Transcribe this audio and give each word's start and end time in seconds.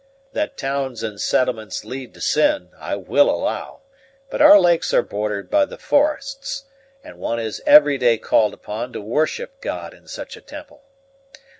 "That 0.33 0.57
towns 0.57 1.03
and 1.03 1.21
settlements 1.21 1.85
lead 1.85 2.15
to 2.15 2.21
sin, 2.21 2.69
I 2.79 2.95
will 2.95 3.29
allow; 3.29 3.81
but 4.31 4.41
our 4.41 4.59
lakes 4.59 4.95
are 4.95 5.03
bordered 5.03 5.51
by 5.51 5.65
the 5.65 5.77
forests, 5.77 6.63
and 7.03 7.19
one 7.19 7.39
is 7.39 7.61
every 7.67 7.99
day 7.99 8.17
called 8.17 8.55
upon 8.55 8.93
to 8.93 8.99
worship 9.01 9.61
God 9.61 9.93
in 9.93 10.07
such 10.07 10.35
a 10.35 10.41
temple. 10.41 10.81